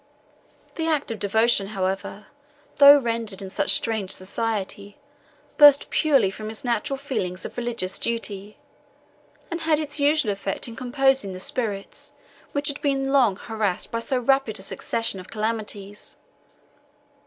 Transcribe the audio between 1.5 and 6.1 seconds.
however, though rendered in such strange society, burst